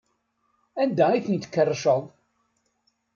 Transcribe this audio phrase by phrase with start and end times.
[0.81, 2.03] Anda ay tent-tkerrceḍ?